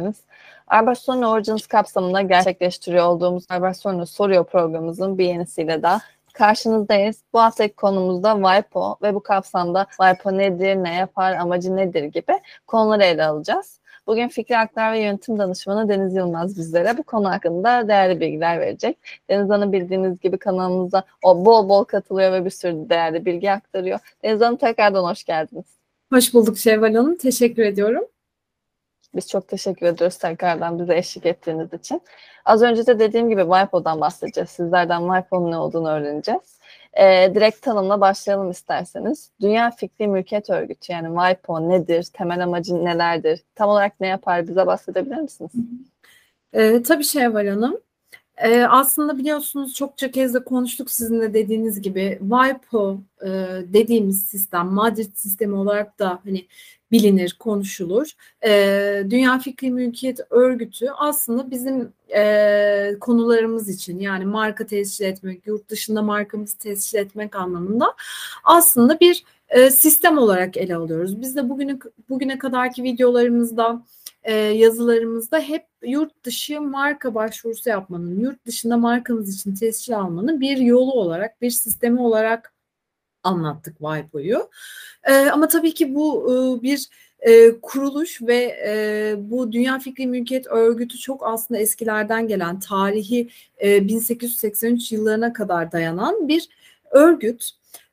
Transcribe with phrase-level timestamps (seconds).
[0.00, 0.16] geldiniz.
[0.66, 6.00] Arbasoni Origins kapsamında gerçekleştiriyor olduğumuz Arbasoni Soruyor programımızın bir yenisiyle daha
[6.32, 7.22] karşınızdayız.
[7.32, 13.04] Bu haftaki konumuzda WIPO ve bu kapsamda WIPO nedir, ne yapar, amacı nedir gibi konuları
[13.04, 13.80] ele alacağız.
[14.06, 18.98] Bugün Fikri Aktar ve Yönetim Danışmanı Deniz Yılmaz bizlere bu konu hakkında değerli bilgiler verecek.
[19.30, 23.98] Deniz Hanım bildiğiniz gibi kanalımıza o bol bol katılıyor ve bir sürü değerli bilgi aktarıyor.
[24.24, 25.64] Deniz Hanım tekrardan hoş geldiniz.
[26.12, 27.16] Hoş bulduk Şevval Hanım.
[27.16, 28.04] Teşekkür ediyorum.
[29.14, 32.02] Biz çok teşekkür ediyoruz tekrardan bize eşlik ettiğiniz için.
[32.44, 34.50] Az önce de dediğim gibi WIPO'dan bahsedeceğiz.
[34.50, 36.60] Sizlerden WIPO'nun ne olduğunu öğreneceğiz.
[37.00, 39.30] Ee, direkt tanımla başlayalım isterseniz.
[39.40, 42.02] Dünya Fikri Mülkiyet Örgütü yani WIPO nedir?
[42.12, 43.40] Temel amacı nelerdir?
[43.54, 44.48] Tam olarak ne yapar?
[44.48, 45.52] Bize bahsedebilir misiniz?
[46.52, 47.80] Ee, tabii Şevval Hanım.
[48.36, 53.28] Ee, aslında biliyorsunuz çokça kez de konuştuk sizin de dediğiniz gibi WIPO e,
[53.72, 56.46] dediğimiz sistem Madrid sistemi olarak da hani
[56.92, 58.12] bilinir, konuşulur.
[58.44, 58.50] E,
[59.10, 66.02] Dünya Fikri Mülkiyet Örgütü aslında bizim e, konularımız için yani marka tescil etmek, yurt dışında
[66.02, 67.94] markamızı tescil etmek anlamında
[68.44, 71.20] aslında bir e, sistem olarak ele alıyoruz.
[71.20, 73.82] Biz de bugüne bugüne kadarki videolarımızda
[74.22, 80.56] e, yazılarımızda hep yurt dışı marka başvurusu yapmanın, yurt dışında markamız için tescil almanın bir
[80.56, 82.52] yolu olarak, bir sistemi olarak
[83.22, 84.50] anlattık WIPO'yu.
[85.04, 86.88] E, ama tabii ki bu e, bir
[87.20, 93.28] e, kuruluş ve e, bu Dünya Fikri Mülkiyet Örgütü çok aslında eskilerden gelen tarihi
[93.62, 96.48] e, 1883 yıllarına kadar dayanan bir
[96.90, 97.50] örgüt.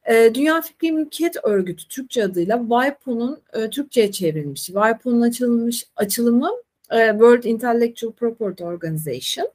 [0.09, 4.65] E, Dünya Fikri Mülkiyet Örgütü Türkçe adıyla WIPO'nun e, Türkçe'ye çevrilmiş.
[4.65, 6.51] WIPO'nun açılmış açılımı
[6.91, 9.47] e, World Intellectual Property Organization.
[9.47, 9.51] E,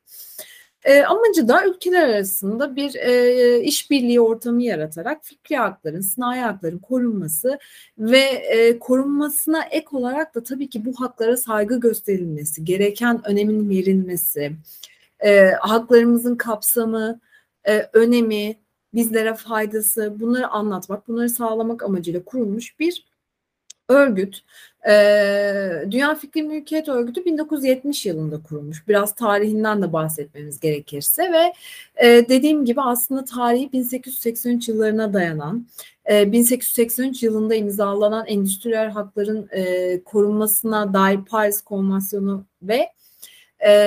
[1.09, 7.59] amacı da ülkeler arasında bir e, işbirliği ortamı yaratarak fikri hakların, sınai hakların korunması
[7.99, 14.53] ve e, korunmasına ek olarak da tabii ki bu haklara saygı gösterilmesi, gereken önemin verilmesi,
[15.21, 17.21] e, haklarımızın kapsamı,
[17.65, 18.57] e, önemi,
[18.95, 23.12] bizlere faydası, bunları anlatmak, bunları sağlamak amacıyla kurulmuş bir
[23.93, 24.43] örgüt.
[24.89, 28.89] Ee, Dünya Fikri Mülkiyet Örgütü 1970 yılında kurulmuş.
[28.89, 31.53] Biraz tarihinden de bahsetmemiz gerekirse ve
[32.07, 35.67] e, dediğim gibi aslında tarihi 1883 yıllarına dayanan,
[36.11, 42.89] e, 1883 yılında imzalanan endüstriyel hakların e, korunmasına dair Paris Konvansiyonu ve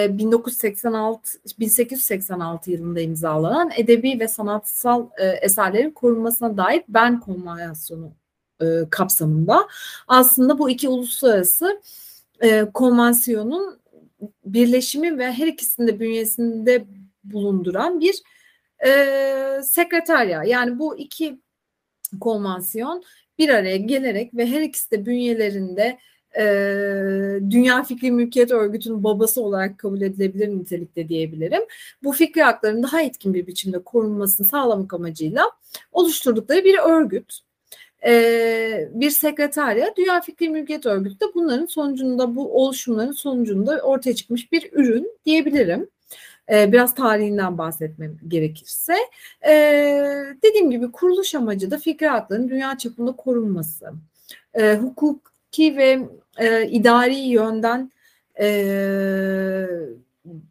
[0.09, 8.11] 1986 1886 yılında imzalanan edebi ve sanatsal e, eserlerin korunmasına dair Bern Konvansiyonu
[8.61, 9.67] e, kapsamında
[10.07, 11.81] aslında bu iki uluslararası
[12.43, 13.79] e, konvansiyonun
[14.45, 16.85] birleşimi ve her ikisinde bünyesinde
[17.23, 18.21] bulunduran bir
[18.85, 20.43] e, sekreterya.
[20.43, 21.39] Yani bu iki
[22.19, 23.03] konvansiyon
[23.37, 25.99] bir araya gelerek ve her ikisi de bünyelerinde
[26.37, 26.43] e,
[27.49, 31.61] Dünya Fikri Mülkiyet Örgütü'nün babası olarak kabul edilebilir nitelikte diyebilirim.
[32.03, 35.51] Bu fikri hakların daha etkin bir biçimde korunmasını sağlamak amacıyla
[35.91, 37.39] oluşturdukları bir örgüt
[38.05, 44.51] e, bir sekreterya Dünya Fikri Mülkiyet Örgütü de bunların sonucunda bu oluşumların sonucunda ortaya çıkmış
[44.51, 45.87] bir ürün diyebilirim.
[46.51, 48.95] E, biraz tarihinden bahsetmem gerekirse.
[49.47, 49.53] E,
[50.43, 53.91] dediğim gibi kuruluş amacı da fikri hakların dünya çapında korunması.
[54.81, 57.91] Hukuki ve e, idari yönden
[58.39, 59.67] e,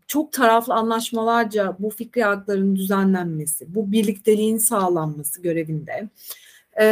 [0.07, 6.09] çok taraflı anlaşmalarca bu fikri hakların düzenlenmesi, bu birlikteliğin sağlanması görevinde
[6.81, 6.85] e,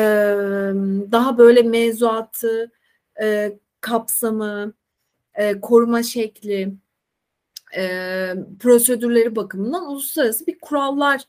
[1.13, 2.71] daha böyle mevzuatı,
[3.23, 4.73] e, kapsamı,
[5.35, 6.73] e, koruma şekli,
[7.77, 11.21] e, prosedürleri bakımından uluslararası bir kurallar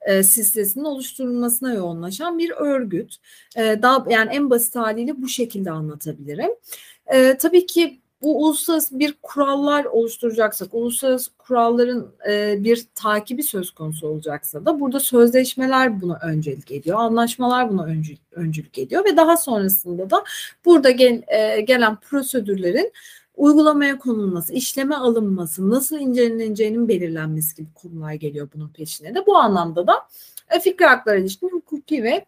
[0.00, 3.16] e, silsilesinin oluşturulmasına yoğunlaşan bir örgüt.
[3.56, 6.50] E, daha yani en basit haliyle bu şekilde anlatabilirim.
[7.06, 14.08] E, tabii ki bu uluslararası bir kurallar oluşturacaksak, uluslararası kuralların e, bir takibi söz konusu
[14.08, 20.10] olacaksa da burada sözleşmeler buna öncelik ediyor, anlaşmalar buna öncülük, öncülük ediyor ve daha sonrasında
[20.10, 20.24] da
[20.64, 22.92] burada gel, e, gelen prosedürlerin
[23.36, 29.26] uygulamaya konulması, işleme alınması, nasıl inceleneceğinin belirlenmesi gibi konular geliyor bunun peşine de.
[29.26, 29.94] Bu anlamda da
[30.50, 32.26] e, fikri hakları ilişkin hukuki ve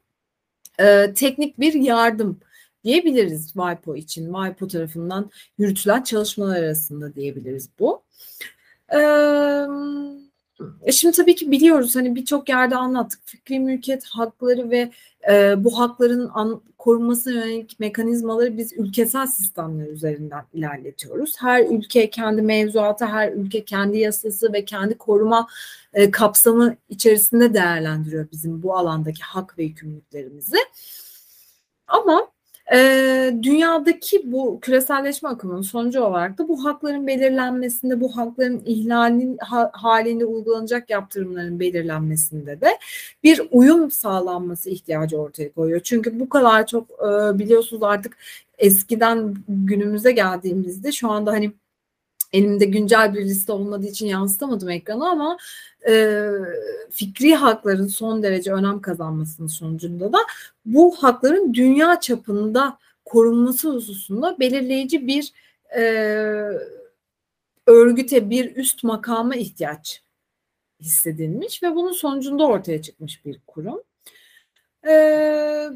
[0.80, 2.40] e, teknik bir yardım
[2.86, 4.32] diyebiliriz WIPO için.
[4.34, 8.02] WIPO tarafından yürütülen çalışmalar arasında diyebiliriz bu.
[8.94, 9.66] Ee,
[10.92, 14.90] şimdi tabii ki biliyoruz hani birçok yerde anlattık fikri mülkiyet hakları ve
[15.30, 21.32] e, bu hakların an, korunmasına yönelik mekanizmaları biz ülkesel sistemler üzerinden ilerletiyoruz.
[21.38, 25.46] Her ülke kendi mevzuatı, her ülke kendi yasası ve kendi koruma
[25.94, 30.56] e, kapsamı içerisinde değerlendiriyor bizim bu alandaki hak ve yükümlülüklerimizi.
[32.76, 39.38] Ama E, dünyadaki bu küreselleşme akımının sonucu olarak da bu hakların belirlenmesinde, bu hakların ihlalinin
[39.40, 42.78] ha, halinde uygulanacak yaptırımların belirlenmesinde de
[43.22, 45.80] bir uyum sağlanması ihtiyacı ortaya koyuyor.
[45.84, 48.16] Çünkü bu kadar çok e, biliyorsunuz artık
[48.58, 51.52] eskiden günümüze geldiğimizde şu anda hani
[52.32, 55.36] elimde güncel bir liste olmadığı için yansıtamadım ekrana ama
[55.88, 56.24] e,
[56.90, 60.18] fikri hakların son derece önem kazanmasının sonucunda da
[60.64, 65.32] bu hakların dünya çapında korunması hususunda belirleyici bir
[65.76, 65.82] e,
[67.66, 70.02] örgüte, bir üst makama ihtiyaç
[70.80, 73.82] hissedilmiş ve bunun sonucunda ortaya çıkmış bir kurum.
[74.88, 75.68] Ee,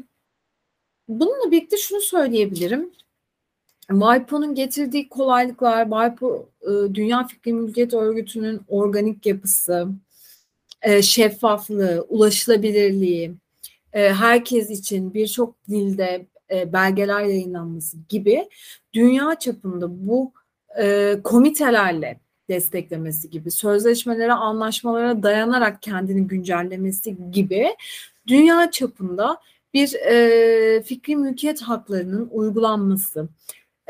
[1.07, 2.91] bununla birlikte şunu söyleyebilirim.
[3.91, 9.87] WIPO'nun getirdiği kolaylıklar, WIPO e, Dünya Fikri Mülkiyet Örgütü'nün organik yapısı,
[10.81, 13.33] e, şeffaflığı, ulaşılabilirliği,
[13.93, 16.25] e, herkes için birçok dilde
[16.65, 18.49] belgeler yayınlanması gibi
[18.93, 20.33] dünya çapında bu
[21.23, 27.67] komitelerle desteklemesi gibi, sözleşmelere, anlaşmalara dayanarak kendini güncellemesi gibi
[28.27, 29.37] dünya çapında
[29.73, 33.27] bir e, fikri mülkiyet haklarının uygulanması,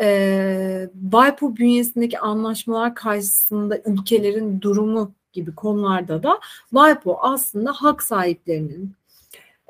[0.01, 6.39] e, WIPO bünyesindeki anlaşmalar karşısında ülkelerin durumu gibi konularda da
[6.69, 8.95] WIPO aslında hak sahiplerinin,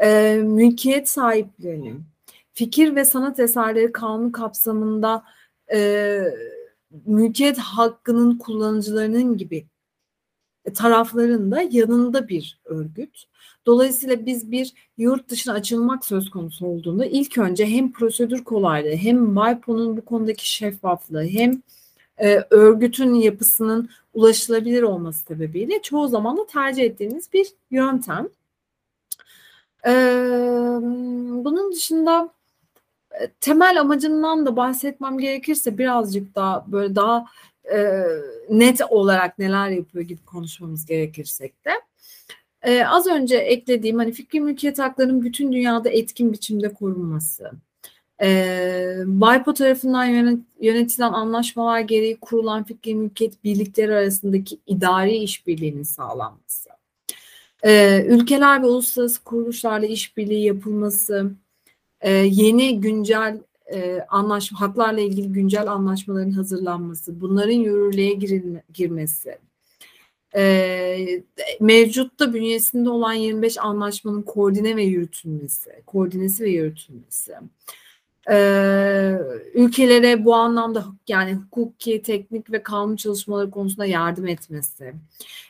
[0.04, 2.04] e, mülkiyet sahiplerinin,
[2.54, 5.24] fikir ve sanat eserleri kanunu kapsamında
[5.74, 6.22] e,
[7.06, 9.66] mülkiyet hakkının kullanıcılarının gibi
[10.70, 13.24] tarafların da yanında bir örgüt.
[13.66, 19.36] Dolayısıyla biz bir yurt dışına açılmak söz konusu olduğunda ilk önce hem prosedür kolaylığı hem
[19.36, 21.62] WIPO'nun bu konudaki şeffaflığı hem
[22.18, 28.30] e, örgütün yapısının ulaşılabilir olması sebebiyle çoğu zaman da tercih ettiğimiz bir yöntem.
[29.88, 29.92] E,
[31.46, 32.30] bunun dışında
[33.12, 37.26] e, temel amacından da bahsetmem gerekirse birazcık daha böyle daha
[37.74, 38.06] e,
[38.50, 41.72] net olarak neler yapıyor gibi konuşmamız gerekirsek de.
[42.64, 47.52] Ee, az önce eklediğim hani fikri mülkiyet haklarının bütün dünyada etkin biçimde korunması,
[48.22, 50.06] e, WIPO tarafından
[50.62, 56.70] yönetilen anlaşmalar gereği kurulan fikri mülkiyet birlikleri arasındaki idari işbirliğinin sağlanması,
[57.64, 61.32] e, ülkeler ve uluslararası kuruluşlarla işbirliği yapılması,
[62.02, 63.38] e, yeni güncel
[63.74, 69.38] e, anlaşma, haklarla ilgili güncel anlaşmaların hazırlanması, bunların yürürlüğe girilme, girmesi,
[70.36, 71.24] e,
[71.60, 77.34] mevcutta bünyesinde olan 25 anlaşmanın koordine ve yürütülmesi, koordinesi ve yürütülmesi.
[78.30, 79.18] Ee,
[79.54, 84.94] ülkelere bu anlamda yani hukuki, teknik ve kanun çalışmaları konusunda yardım etmesi.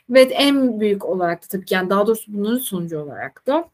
[0.10, 3.70] Ve en büyük olarak da tabii ki yani daha doğrusu bunların sonucu olarak da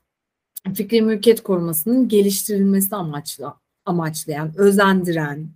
[0.76, 5.48] fikri mülkiyet korumasının geliştirilmesi amaçla, amaçlayan, özendiren,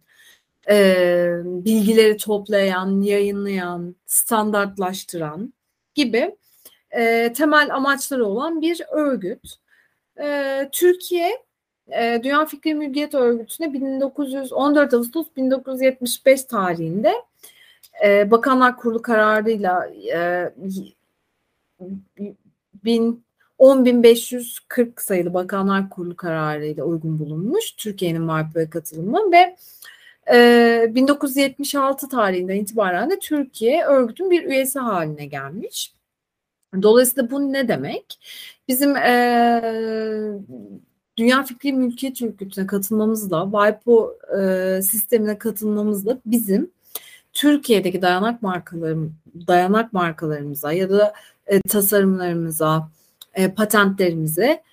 [0.70, 5.54] e, bilgileri toplayan, yayınlayan, standartlaştıran
[5.96, 6.36] gibi
[6.92, 9.56] e, temel amaçları olan bir örgüt.
[10.22, 11.32] E, Türkiye
[11.88, 17.14] e, Dünya Fikri Mülkiyet Örgütü'ne 1914 Ağustos 1975 tarihinde
[18.06, 20.54] e, Bakanlar Kurulu kararıyla e,
[23.62, 29.56] 10.540 sayılı Bakanlar Kurulu kararıyla uygun bulunmuş Türkiye'nin MARPO'ya katılımı ve
[30.96, 35.94] 1976 tarihinden itibaren de Türkiye örgütün bir üyesi haline gelmiş.
[36.82, 38.20] Dolayısıyla bu ne demek?
[38.68, 39.62] Bizim e,
[41.18, 46.72] Dünya Fikri Mülkiyet Örgütü'ne katılmamızla, WIPO e, sistemine katılmamızla bizim
[47.34, 49.16] Türkiye'deki dayanak markalarım,
[49.48, 51.14] dayanak markalarımıza ya da
[51.48, 52.90] e, tasarımlarımıza,
[53.34, 54.64] e, patentlerimize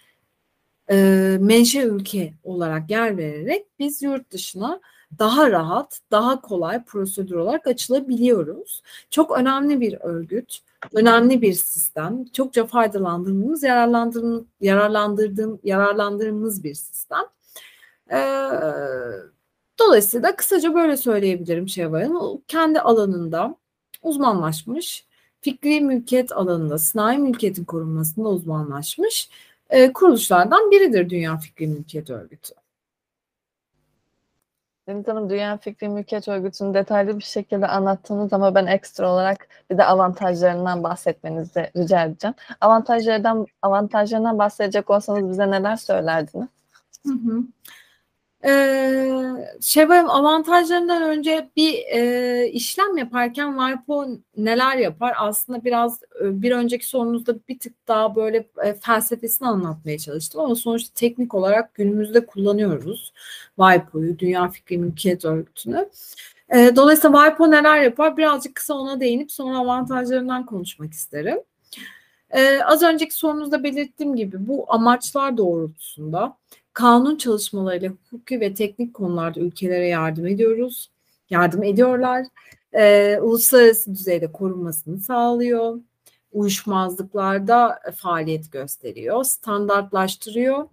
[0.91, 0.97] e,
[1.41, 4.81] menşe ülke olarak yer vererek biz yurt dışına
[5.19, 8.83] daha rahat, daha kolay prosedür olarak açılabiliyoruz.
[9.11, 10.59] Çok önemli bir örgüt,
[10.93, 12.25] önemli bir sistem.
[12.25, 17.23] Çokça faydalandığımız, yararlandırdığım, yararlandırdığım, yararlandırdığımız bir sistem.
[18.12, 18.19] Ee,
[19.79, 22.43] dolayısıyla kısaca böyle söyleyebilirim Şevval Hanım.
[22.49, 23.57] Kendi alanında
[24.03, 25.07] uzmanlaşmış,
[25.49, 29.28] fikri mülkiyet alanında, sanayi mülkiyetin korunmasında uzmanlaşmış
[29.71, 32.55] e, kuruluşlardan biridir Dünya Fikri Mülkiyet Örgütü.
[34.88, 39.78] Deniz Hanım Dünya Fikri Mülkiyet Örgütü'nü detaylı bir şekilde anlattınız ama ben ekstra olarak bir
[39.78, 42.35] de avantajlarından bahsetmenizi rica edeceğim.
[42.61, 46.49] Avantajlardan avantajlarından bahsedecek olsanız bize neler söylerdiniz?
[47.07, 47.43] Hı hı.
[48.45, 49.11] Ee,
[49.61, 55.14] Şevval'im avantajlarından önce bir e, işlem yaparken WIPO neler yapar?
[55.18, 60.54] Aslında biraz e, bir önceki sorunuzda bir tık daha böyle e, felsefesini anlatmaya çalıştım ama
[60.54, 63.12] sonuçta teknik olarak günümüzde kullanıyoruz
[63.57, 65.88] WIPO'yu, Dünya Fikri Mülkiyet Örgütü'nü.
[66.54, 68.16] E, dolayısıyla WIPO neler yapar?
[68.16, 71.38] Birazcık kısa ona değinip sonra avantajlarından konuşmak isterim.
[72.30, 76.37] E, az önceki sorunuzda belirttiğim gibi bu amaçlar doğrultusunda
[76.78, 80.90] kanun çalışmalarıyla hukuki ve teknik konularda ülkelere yardım ediyoruz.
[81.30, 82.26] Yardım ediyorlar.
[82.73, 85.80] E, uluslararası düzeyde korunmasını sağlıyor.
[86.32, 89.25] Uyuşmazlıklarda faaliyet gösteriyor.
[89.25, 90.68] Standartlaştırıyor.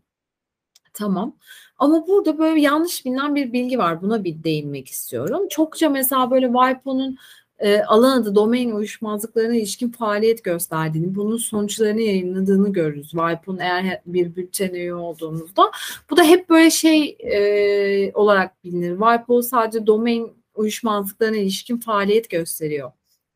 [0.93, 1.35] Tamam.
[1.77, 4.01] Ama burada böyle yanlış bilinen bir bilgi var.
[4.01, 5.47] Buna bir değinmek istiyorum.
[5.49, 7.17] Çokça mesela böyle WIPO'nun
[7.59, 13.09] e, alan adı domain uyuşmazlıklarına ilişkin faaliyet gösterdiğini, bunun sonuçlarını yayınladığını görürüz.
[13.11, 15.71] WIPO'nun eğer bir bülten üye olduğunuzda.
[16.09, 18.97] Bu da hep böyle şey e, olarak bilinir.
[18.97, 22.91] WIPO sadece domain uyuşmazlıklarına ilişkin faaliyet gösteriyor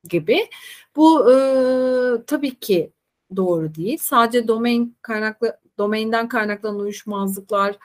[0.09, 0.47] gibi.
[0.95, 1.35] Bu e,
[2.27, 2.91] tabii ki
[3.35, 3.97] doğru değil.
[4.01, 7.75] Sadece domain kaynaklı domainden kaynaklanan uyuşmazlıklar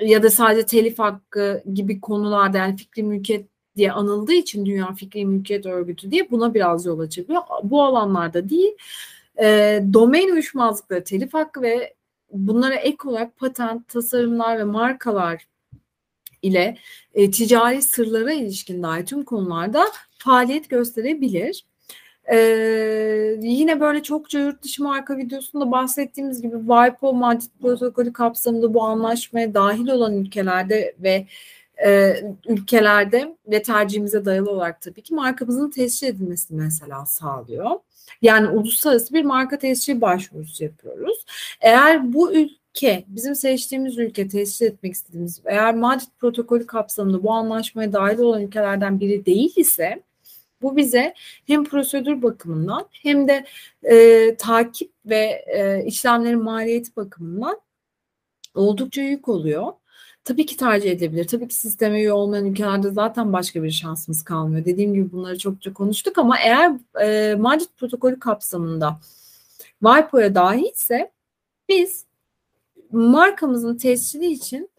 [0.00, 5.26] ya da sadece telif hakkı gibi konularda yani fikri mülkiyet diye anıldığı için Dünya Fikri
[5.26, 7.42] Mülkiyet Örgütü diye buna biraz yol açabiliyor.
[7.62, 8.72] Bu alanlarda değil.
[9.42, 11.94] E, domain uyuşmazlıkları, telif hakkı ve
[12.32, 15.46] bunlara ek olarak patent, tasarımlar ve markalar
[16.42, 16.76] ile
[17.14, 19.84] e, ticari sırlara ilişkin dair tüm konularda
[20.18, 21.64] faaliyet gösterebilir.
[22.32, 28.82] Ee, yine böyle çokça yurt dışı marka videosunda bahsettiğimiz gibi WIPO Madrid protokolü kapsamında bu
[28.82, 31.26] anlaşmaya dahil olan ülkelerde ve
[31.84, 32.16] e,
[32.48, 37.70] ülkelerde ve tercihimize dayalı olarak tabii ki markamızın tescil edilmesini mesela sağlıyor.
[38.22, 41.24] Yani uluslararası bir marka tescil başvurusu yapıyoruz.
[41.60, 47.92] Eğer bu ülke bizim seçtiğimiz ülke tescil etmek istediğimiz eğer Madrid protokolü kapsamında bu anlaşmaya
[47.92, 50.02] dahil olan ülkelerden biri değil ise
[50.62, 51.14] bu bize
[51.46, 53.44] hem prosedür bakımından hem de
[53.82, 57.60] e, takip ve e, işlemlerin maliyeti bakımından
[58.54, 59.72] oldukça yük oluyor.
[60.26, 61.26] Tabii ki tercih edilebilir.
[61.26, 64.64] Tabii ki sisteme üye olmayan ülkelerde zaten başka bir şansımız kalmıyor.
[64.64, 68.98] Dediğim gibi bunları çokça konuştuk ama eğer e, Madrid protokolü kapsamında
[69.84, 71.10] WIPO'ya dahilse
[71.68, 72.04] biz
[72.90, 74.70] markamızın tescili için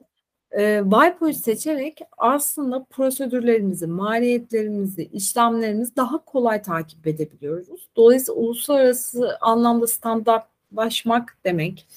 [0.52, 7.88] e, WIPO'yu seçerek aslında prosedürlerimizi, maliyetlerimizi, işlemlerimizi daha kolay takip edebiliyoruz.
[7.96, 11.88] Dolayısıyla uluslararası anlamda standartlaşmak demek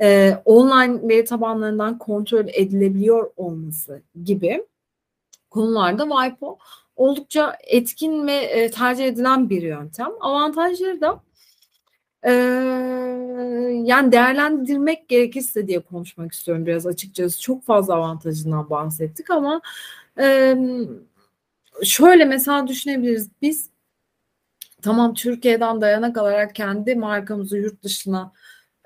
[0.00, 4.64] e, online veri tabanlarından kontrol edilebiliyor olması gibi
[5.50, 6.58] konularda WIPO
[6.96, 10.10] oldukça etkin ve e, tercih edilen bir yöntem.
[10.20, 11.20] Avantajları da
[12.22, 12.32] e,
[13.84, 17.40] yani değerlendirmek gerekirse diye konuşmak istiyorum biraz açıkçası.
[17.40, 19.60] Çok fazla avantajından bahsettik ama
[20.18, 20.56] e,
[21.84, 23.28] şöyle mesela düşünebiliriz.
[23.42, 23.70] Biz
[24.82, 28.32] tamam Türkiye'den dayanak alarak kendi markamızı yurt dışına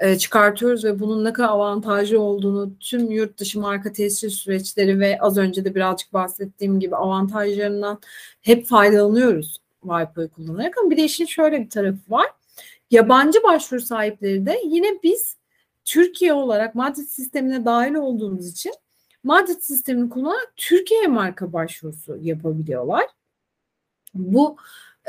[0.03, 5.19] e, çıkartıyoruz ve bunun ne kadar avantajlı olduğunu tüm yurt dışı marka tescil süreçleri ve
[5.21, 8.01] az önce de birazcık bahsettiğim gibi avantajlarından
[8.41, 12.27] hep faydalanıyoruz WIPO'yu kullanarak ama bir de işin şöyle bir tarafı var.
[12.91, 15.37] Yabancı başvuru sahipleri de yine biz
[15.85, 18.73] Türkiye olarak Madrid sistemine dahil olduğumuz için
[19.25, 23.05] Madrid sistemini kullanarak Türkiye marka başvurusu yapabiliyorlar.
[24.15, 24.57] Bu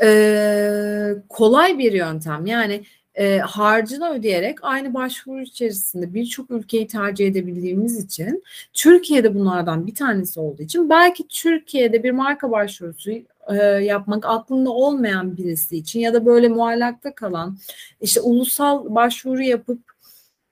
[0.02, 2.46] e, kolay bir yöntem.
[2.46, 9.94] Yani e, harcını ödeyerek aynı başvuru içerisinde birçok ülkeyi tercih edebildiğimiz için Türkiye'de bunlardan bir
[9.94, 13.10] tanesi olduğu için belki Türkiye'de bir marka başvurusu
[13.48, 17.58] e, yapmak aklında olmayan birisi için ya da böyle muallakta kalan
[18.00, 19.78] işte ulusal başvuru yapıp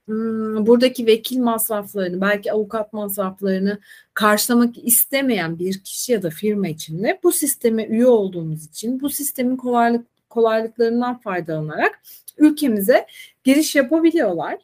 [0.07, 3.79] hmm, buradaki vekil masraflarını belki avukat masraflarını
[4.15, 9.11] karşılamak istemeyen bir kişi ya da firma için de bu sisteme üye olduğumuz için bu
[9.11, 12.03] sistemin kolaylık kolaylıklarından faydalanarak
[12.39, 13.07] ülkemize
[13.45, 14.59] giriş yapabiliyorlar.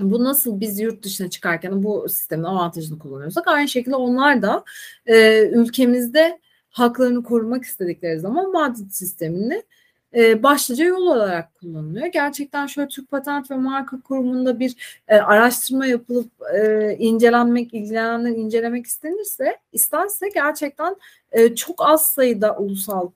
[0.00, 4.64] Bu nasıl biz yurt dışına çıkarken bu sistemin avantajını kullanıyorsak aynı şekilde onlar da
[5.06, 9.62] e, ülkemizde haklarını korumak istedikleri zaman Madrid sistemini
[10.14, 12.06] e, başlıca yol olarak kullanılıyor.
[12.06, 18.86] Gerçekten şöyle Türk Patent ve Marka Kurumu'nda bir e, araştırma yapılıp e, incelenmek, ilgilenenler incelemek
[18.86, 20.96] istenirse, isterse gerçekten
[21.32, 23.10] e, çok az sayıda ulusal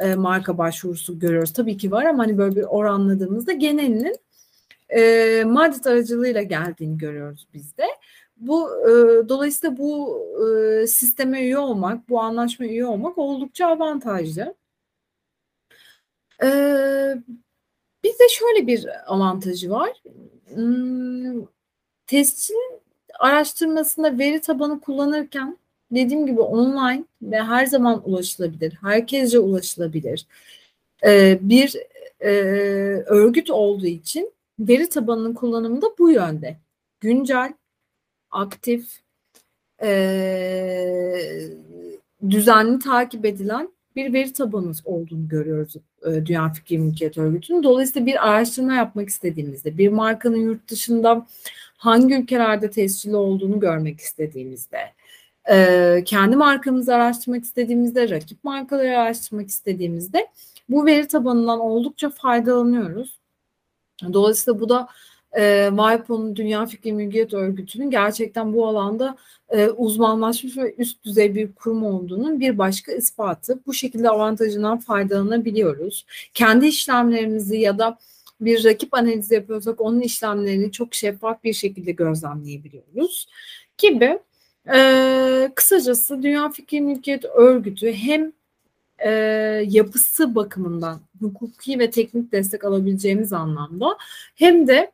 [0.00, 1.52] e, marka başvurusu görüyoruz.
[1.52, 4.16] Tabii ki var ama hani böyle bir oranladığımızda genelinin
[4.88, 7.84] e, Madrid aracılığıyla geldiğini görüyoruz biz de.
[8.36, 8.90] Bu e,
[9.28, 14.54] dolayısıyla bu e, sisteme üye olmak, bu anlaşma üye olmak oldukça avantajlı.
[16.42, 16.48] E,
[18.04, 20.02] bir şöyle bir avantajı var.
[20.54, 21.46] Hmm,
[22.06, 22.54] tescil
[23.18, 25.58] araştırmasında veri tabanı kullanırken
[25.90, 30.26] dediğim gibi online ve her zaman ulaşılabilir, herkesce ulaşılabilir
[31.06, 31.76] e, bir
[32.20, 32.30] e,
[33.06, 36.56] örgüt olduğu için veri tabanının kullanımı da bu yönde.
[37.00, 37.52] Güncel,
[38.30, 39.00] aktif,
[39.82, 39.90] e,
[42.30, 47.62] düzenli takip edilen bir veri tabanımız olduğunu görüyoruz e, Dünya Fikri Mülkiyet Örgütü'nün.
[47.62, 51.26] Dolayısıyla bir araştırma yapmak istediğimizde, bir markanın yurt dışında
[51.76, 54.78] hangi ülkelerde tescilli olduğunu görmek istediğimizde,
[56.04, 60.26] kendi markamızı araştırmak istediğimizde, rakip markaları araştırmak istediğimizde
[60.68, 63.18] bu veri tabanından oldukça faydalanıyoruz.
[64.12, 64.88] Dolayısıyla bu da
[65.38, 69.16] e, WIPO'nun Dünya Fikri Mülkiyet Örgütü'nün gerçekten bu alanda
[69.48, 73.60] e, uzmanlaşmış ve üst düzey bir kurum olduğunun bir başka ispatı.
[73.66, 76.06] Bu şekilde avantajından faydalanabiliyoruz.
[76.34, 77.98] Kendi işlemlerimizi ya da
[78.40, 83.28] bir rakip analizi yapıyorsak onun işlemlerini çok şeffaf bir şekilde gözlemleyebiliyoruz
[83.78, 84.18] gibi.
[84.74, 88.32] E, kısacası Dünya Fikri Mülkiyet Örgütü hem
[88.98, 89.10] e,
[89.68, 93.96] yapısı bakımından hukuki ve teknik destek alabileceğimiz anlamda
[94.34, 94.92] hem de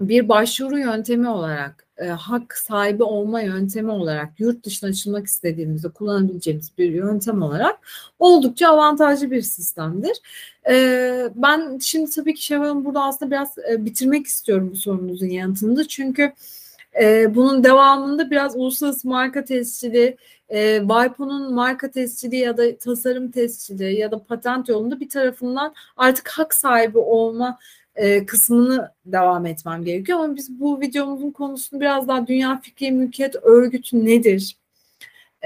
[0.00, 6.72] bir başvuru yöntemi olarak, e, hak sahibi olma yöntemi olarak yurt dışına açılmak istediğimizde kullanabileceğimiz
[6.78, 7.78] bir yöntem olarak
[8.18, 10.20] oldukça avantajlı bir sistemdir.
[10.68, 15.88] E, ben şimdi tabii ki Şevval'ın burada aslında biraz e, bitirmek istiyorum bu sorunuzun yanıtını.
[15.88, 16.32] Çünkü
[17.00, 20.16] e, bunun devamında biraz uluslararası marka tescili,
[20.48, 26.28] e, WIPO'nun marka tescili ya da tasarım tescili ya da patent yolunda bir tarafından artık
[26.28, 27.58] hak sahibi olma
[27.96, 30.18] e, kısmını devam etmem gerekiyor.
[30.18, 34.56] Ama biz bu videomuzun konusunu biraz daha Dünya Fikri Mülkiyet Örgütü nedir?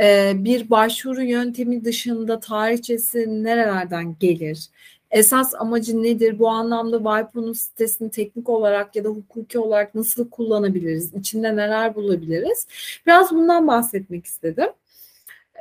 [0.00, 4.68] E, bir başvuru yöntemi dışında tarihçesi nerelerden gelir?
[5.10, 6.38] Esas amacı nedir?
[6.38, 11.14] Bu anlamda WIPO'nun sitesini teknik olarak ya da hukuki olarak nasıl kullanabiliriz?
[11.14, 12.66] İçinde neler bulabiliriz?
[13.06, 14.68] Biraz bundan bahsetmek istedim.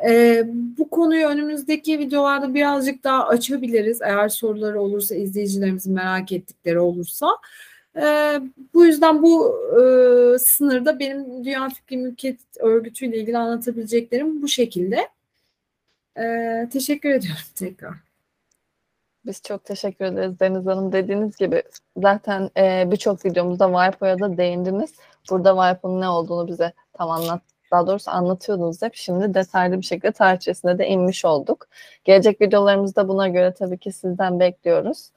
[0.07, 0.43] E,
[0.77, 4.01] bu konuyu önümüzdeki videolarda birazcık daha açabiliriz.
[4.01, 7.27] Eğer soruları olursa, izleyicilerimizin merak ettikleri olursa.
[7.95, 8.03] E,
[8.73, 9.81] bu yüzden bu e,
[10.39, 15.09] sınırda benim Dünya Fikri Mülkiyet Örgütü ile ilgili anlatabileceklerim bu şekilde.
[16.19, 18.08] E, teşekkür ediyorum tekrar.
[19.29, 20.91] Biz çok teşekkür ederiz Deniz Hanım.
[20.91, 21.63] Dediğiniz gibi
[21.97, 24.93] zaten e, birçok videomuzda WIPO'ya da değindiniz.
[25.29, 28.95] Burada WIPO'nun ne olduğunu bize tam anlat daha doğrusu anlatıyordunuz hep.
[28.95, 31.67] Şimdi detaylı bir şekilde tarihçesine de inmiş olduk.
[32.05, 35.11] Gelecek videolarımızda buna göre tabii ki sizden bekliyoruz.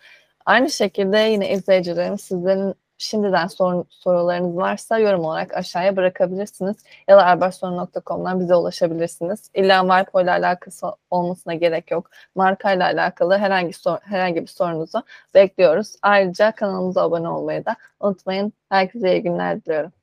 [0.46, 6.77] Aynı şekilde yine izleyicilerim sizlerin şimdiden sor, sorularınız varsa yorum olarak aşağıya bırakabilirsiniz.
[7.09, 9.51] Ya da erbaşsorun.com'dan bize ulaşabilirsiniz.
[9.55, 12.11] İlla Marpo ile alakası olmasına gerek yok.
[12.35, 15.03] Marka ile alakalı herhangi, sor, herhangi bir sorunuzu
[15.35, 15.97] bekliyoruz.
[16.03, 18.53] Ayrıca kanalımıza abone olmayı da unutmayın.
[18.69, 20.02] Herkese iyi günler diliyorum.